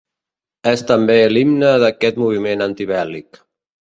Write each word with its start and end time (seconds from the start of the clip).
És 0.71 0.83
també 0.91 1.17
l'himne 1.33 1.69
d'aquest 1.83 2.19
moviment 2.25 2.65
antibèl·lic. 2.69 3.43